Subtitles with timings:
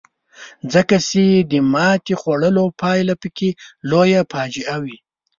[0.73, 3.49] ځکه چې د ماتې خوړلو پایله پکې
[3.89, 4.97] لویه فاجعه وي.